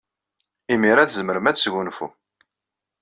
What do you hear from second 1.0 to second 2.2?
tzemrem ad tesgunfum.